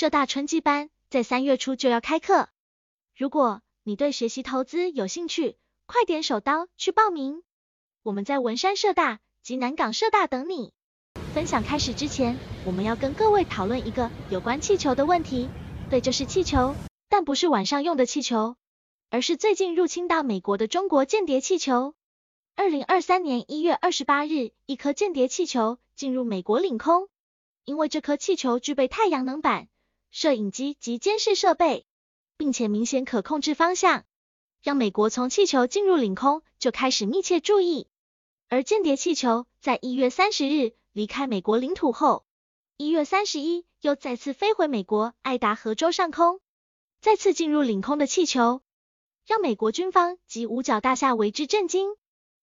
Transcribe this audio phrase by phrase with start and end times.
[0.00, 2.48] 社大春季班在三月初就要开课。
[3.14, 7.42] 如果你对学习投资有兴趣，快点手刀去报名。
[8.02, 10.72] 我们在文山社大及南港社大等你。
[11.34, 15.50] 分享开始之前，我们要跟各位讨论一个有关气球的问题。
[15.90, 16.74] 对，就是气球，
[17.10, 18.56] 但不是晚上用的气球，
[19.10, 21.94] 而是最近入侵到美国的中国间谍气球。
[22.56, 27.10] 二零二三年一月二十八日，一颗间谍气球进入美国领空。
[27.66, 29.68] 因为这颗气球具备太阳能板、
[30.10, 31.86] 摄影机及监视设备，
[32.36, 34.04] 并且明显可控制方向，
[34.62, 37.88] 让美国从气球进入领空就开始密切注意。
[38.48, 42.26] 而间谍气球在一月三十日离开美国领土后，
[42.76, 46.40] 一月三十一又再次飞回美国爱达荷州上空，
[47.00, 48.62] 再次进入领空的气球，
[49.24, 51.94] 让美国军方及五角大厦为之震惊。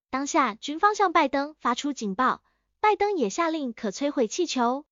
[0.10, 2.42] 当下军方向拜登发出警报，
[2.80, 4.86] 拜登也下令可摧毁气球。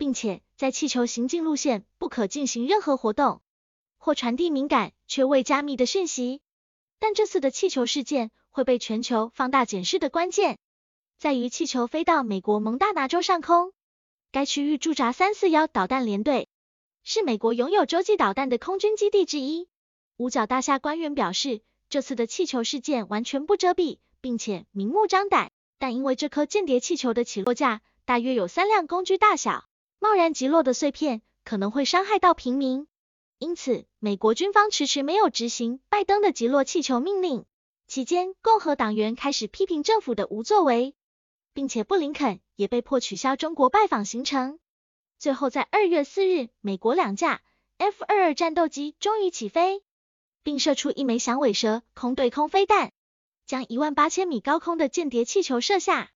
[0.00, 3.42] 并且在气球行进路线不可进行任何活动，
[3.98, 6.40] 或传递敏感却未加密的讯息。
[6.98, 10.58] 但这次的气球事件会被全球放大检视的关键，
[11.18, 13.74] 在于气球飞到美国蒙大拿州上空，
[14.32, 16.48] 该区域驻扎三四幺导弹联队，
[17.04, 19.68] 是美国拥有洲际导弹的空军基地之一。
[20.16, 29.66] 五角大厦官员表示，这次的气球事件完全不遮蔽，并且明目张胆，但因为这颗间谍气球的起落架大约有三辆工具大小。
[30.02, 32.86] 贸然击落的碎片可能会伤害到平民，
[33.38, 37.44] 因此美国军方迟迟没有执行拜登的击落气球命令。
[37.86, 40.94] 期间，共和党员开始批评政府的无作为，
[41.52, 44.58] 并且布林肯也被迫取消中国拜访行程。
[45.18, 47.42] 最后，在二月四日，美国两架
[47.76, 49.82] F 二二战斗机终于起飞，
[50.42, 52.92] 并射出一枚响尾蛇空对空飞弹，
[53.44, 56.10] 将一万八千米高空的间谍气球射下。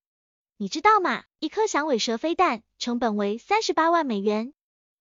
[0.57, 1.25] 你知道吗？
[1.41, 4.55] 一颗响尾蛇飞弹成本为三十八万美元，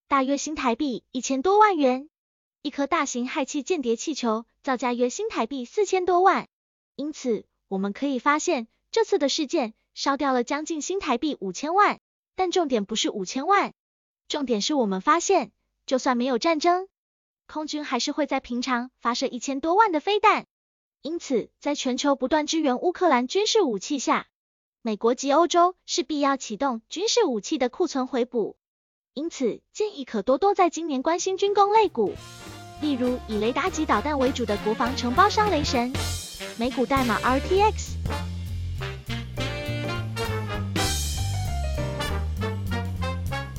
[0.08, 2.10] 大约新台币一千多万元。
[2.64, 6.48] 一颗大型氦气间谍气球造价约新台币四千多万。
[6.96, 12.00] 因此，我们可以发现，这次的事件烧掉了将近新台币五千万。
[12.36, 13.74] 但重点不是五千万，
[14.28, 15.52] 重点是我们发现，
[15.86, 16.88] 就算没有战争，
[17.46, 20.48] 空军还是会在平常发射一千多万的飞弹。
[21.04, 24.28] 因此，在全球不断支援乌克兰军事武器下，
[24.86, 28.58] 美国及欧洲势必要启动军事武器的库存回补，
[29.14, 32.14] 因此建议可多多在今年关心军工类股，
[32.82, 35.94] 例如以雷达及导弹为主的国防承包商雷神，
[36.60, 37.94] 美股代码 RTX。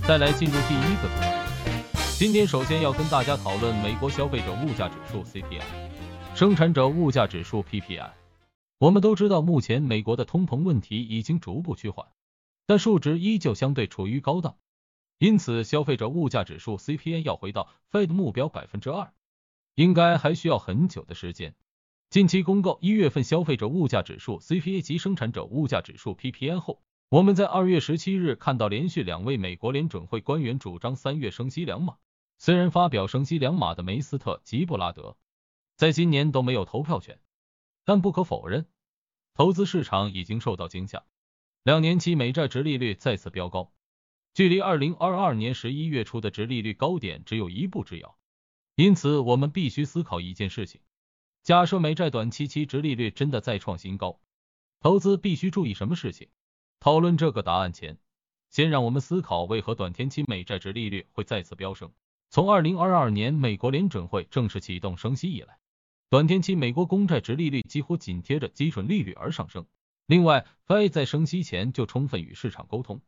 [0.06, 5.62] 再来进入第一个主题，今天首先要跟大家讨论美国消费者物价指数 CPI，
[6.34, 8.10] 生产者物价指数 PPI。
[8.84, 12.06] 我们都知道，目前美国的通膨问题已经逐步趋缓，
[12.66, 14.58] 但数值依旧相对处于高档，
[15.16, 19.14] 因此消费者物价指数 CPI 要回到 Fed 目标百分之二，
[19.74, 21.54] 应该还需要很久的时间。
[22.10, 31.96] 近期公告一月份消费者物价指数 CPI 及生产者物价指数 PPI 后，我们在二月十七日看到连续两位美国联准会官员主张三月升息两码，
[32.36, 35.16] 虽然发表升息两码的梅斯特及布拉德
[35.74, 37.18] 在今年都没有投票权，
[37.86, 38.66] 但不可否认。
[39.36, 41.04] 投资市场已经受到惊吓，
[41.64, 43.72] 两年期美债殖利率再次飙高，
[44.32, 48.16] 距离二零二二年十一月初的殖利率高点只有一步之遥。
[48.76, 50.80] 因此，我们必须思考一件事情：
[51.42, 54.20] 假设美债短期期殖利率真的再创新高，
[54.78, 56.28] 投资必须注意什么事情？
[56.78, 57.98] 讨论这个答案前，
[58.50, 61.92] 先让我们思考为何短天期美债殖利率会再次飙升。
[62.30, 65.58] 从二零二二年美国联准会正式启动升息以来。
[66.10, 69.66] 短天期美国公债殖利率几乎紧贴着基准利率而上升。
[70.06, 73.00] 另外，Fed 在升息前就充分与市场沟通，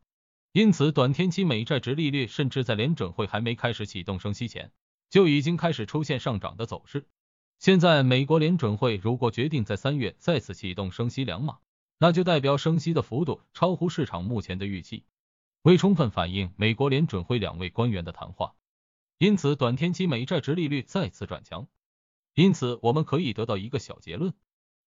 [0.51, 4.71] 因此短天期美债殖利率甚至在联准会还没开始启动升息前，
[5.09, 7.05] 就已经开始出现上涨的走势。
[7.59, 11.59] 现在，美国联准会如果决定在三月再次启动升息两码，
[11.99, 15.05] 那就代表升息的幅度超乎市场目前的预期，
[15.61, 18.55] 未充分反映美国联准会两位官员的谈话，
[19.17, 21.67] 因此短天期美债殖利率再次转强。
[22.37, 24.31] 因此，我们可以得到一个小结论：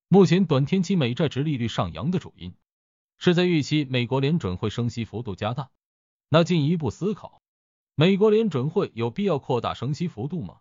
[0.07, 2.55] 目前短天期美债殖利率上扬的主因，
[3.19, 5.69] 是在预期美国联准会升息幅度加大。
[6.29, 7.43] 那进一步思考，
[7.97, 10.61] 美国联准会有必要扩大升息幅度吗？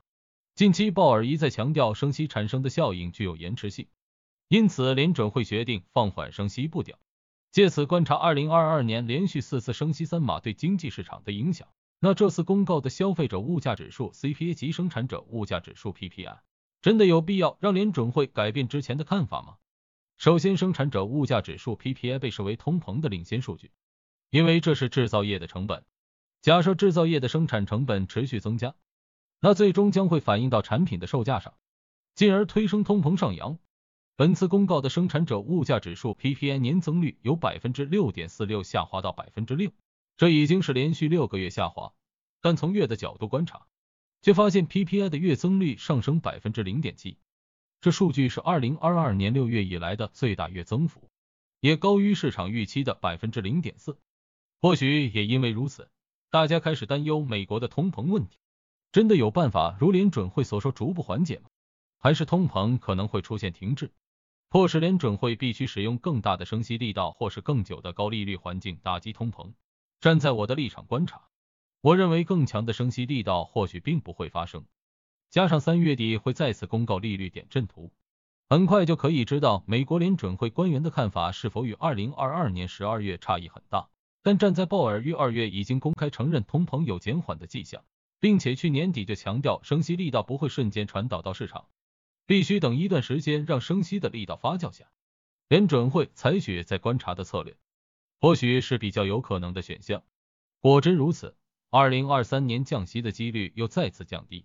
[0.55, 3.87] 近期鲍尔一再强调升息产生的效应具有延迟性，
[4.47, 6.97] 因此联准会决定放缓升息步调，
[7.51, 11.67] 借此观察二零二二年连续四次升息三码对经济市场的影响。
[11.99, 16.39] 那这次公告的消费者物价指数 CPI 及生产者物价指数 PPI。
[16.81, 19.57] 真的有必要让联准会改变之前的看法吗？
[20.17, 23.71] 首先，生产者物价指数 PPI 被视为通膨的领先数据，
[24.29, 25.85] 因为这是制造业的成本。
[26.41, 28.75] 假设制造业的生产成本持续增加，
[29.41, 31.53] 那最终将会反映到产品的售价上，
[32.15, 33.59] 进而推升通膨上扬。
[34.15, 39.71] 本次公告的生产者物价指数 PPI 年增率由百分之六点四六下滑到百分之六，
[40.17, 41.93] 这已经是连续六个月下滑。
[42.41, 43.67] 但从月的角度观察，
[44.21, 47.17] 却发现 PPI 的月增率上升百分之零点七，
[47.81, 51.09] 这数据是二零二二年六月以来的最大月增幅，
[51.59, 53.97] 也高于市场预期的百分之零点四。
[54.61, 55.89] 或许也因为如此，
[56.29, 58.37] 大家开始担忧美国的通膨问题，
[58.91, 61.49] 真的有办法如联准会所说逐步缓解吗？
[61.97, 63.91] 还是通膨可能会出现停滞？
[64.49, 69.53] 迫使联准会必须使用更大的升息力道，或是更久的高利率环境打击通膨。
[70.01, 71.29] 站在我的立场观察，
[71.81, 74.65] 我认为更强的升息力道或许并不会发生。
[75.29, 77.91] 加上三月底会再次公告利率点阵图，
[78.49, 83.89] 很快就可以知道美国联准会官员的看法是否与二零二二年十二月差异很大。
[84.21, 87.85] 但站在鲍尔于二月已经公开承认通膨有减缓的迹象，
[88.19, 91.67] 并且去年底就强调升息力道不会瞬间传导到市场。
[92.25, 94.91] 必须等一段时间，让升息的力道发酵下，
[95.47, 97.55] 联准会采取再观察的策略，
[98.19, 100.03] 或许是比较有可能的选项。
[100.59, 101.37] 果真如此，
[101.71, 104.43] 二零二三年降息的几率又再次降低。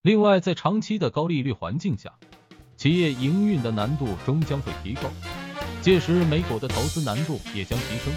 [0.00, 2.18] 另外，在长期的高利率环境下，
[2.78, 5.02] 企业营运的难度终将会提高，
[5.82, 8.14] 届时美股的投资难度也将提升。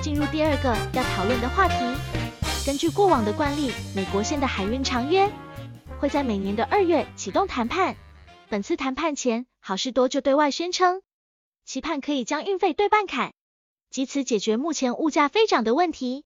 [0.00, 1.74] 进入第二个要讨论的话题。
[2.64, 5.28] 根据过往的惯例，美国现的海运长约
[5.98, 7.96] 会在每年的二月启动谈判。
[8.48, 11.02] 本次谈判前，好事多就对外宣称，
[11.68, 13.34] 期盼可以将运费对半砍，
[13.90, 16.24] 借此解决目前物价飞涨的问题，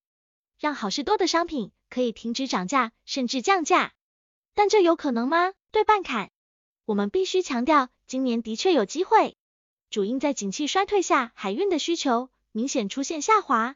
[0.61, 3.93] 让好事多的商品可以停止涨价，甚至降价。
[4.55, 5.53] 但这有可能吗？
[5.73, 6.31] 对半砍？
[6.85, 9.37] 我们必须强调，今年的确有机会，
[9.91, 13.75] 主因在景气衰退下，海运的需求明显出现下滑。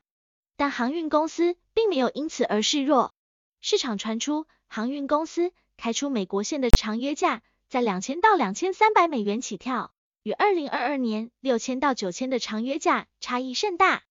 [0.55, 3.13] 但航运公司并没有因此而示弱，
[3.61, 9.93] 市场传出航运公司开出美国线的长约价在两千到两千三百美元起跳，
[10.27, 14.03] 与二零二二年六千到九千的长约价差异甚大，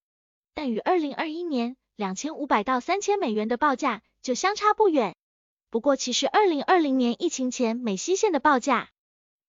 [0.53, 5.17] 但与二零二一年两千五百到三千美元的报价就相差不远。
[5.69, 8.91] 不过，其实二零二零年疫情前美西线的报价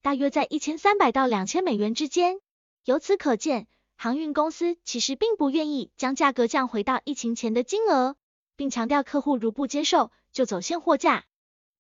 [0.02, 2.40] 大约在一千三百到两千美元之间，
[2.84, 3.68] 由此可见。
[3.94, 8.16] 航运公司其实并不愿意将价格降回到疫情前的金额，
[8.56, 11.26] 并强调客户如不接受就走现货价。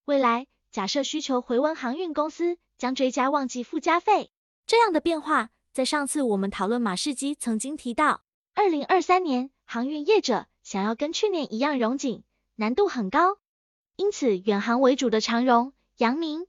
[0.04, 4.30] 未来假设需求回温，航运公司将追加旺季附加费。
[4.66, 8.22] 这样的变化，在上次我们讨论马士基曾经提到，
[8.52, 12.24] 二零二三年航运业者想要跟去年一样融景，
[12.56, 13.38] 难度很高。
[13.94, 16.48] 因此，远航为主的长荣、阳明，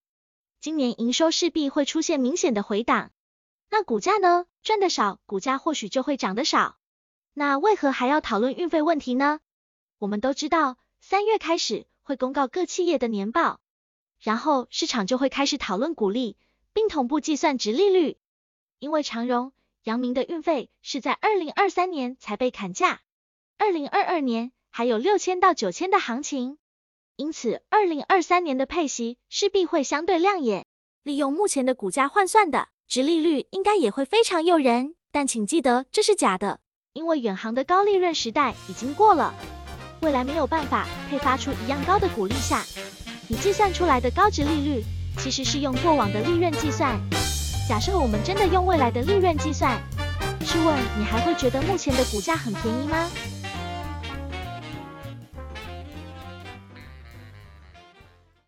[0.59, 3.11] 今年营收势必会出现明显的回档。
[3.69, 4.47] 那股价呢？
[4.63, 6.77] 赚得少，股价或许就会涨得少。
[7.35, 9.39] 那为何还要讨论运费问题呢？
[9.99, 13.59] 我们都知道，三月开始会公告各企业的年报，
[14.19, 16.35] 然后市场就会开始讨论股利，
[16.77, 18.17] 并同步计算殖利率。
[18.77, 19.51] 因为长荣、
[19.81, 23.01] 阳明的运费是在二零二三年才被砍价，
[23.57, 26.59] 二零二二年还有六千到九千的行情，
[27.15, 30.67] 因此二零二三年的配息势必会相对亮眼。
[31.01, 32.67] 利用目前的股价换算的。
[32.87, 36.59] 殖利率应该也会非常诱人，但请记得这是假的，
[36.93, 39.33] 因为远航的高利润时代已经过了，
[40.03, 42.63] 未来没有办法配发出一样高的股利下，
[43.27, 44.83] 你计算出来的高殖利率
[45.17, 46.99] 其实是用过往的利润计算。
[47.67, 49.77] 假设我们真的用未来的利润计算，
[50.45, 53.09] 试问你还会觉得目前的股价很便宜吗？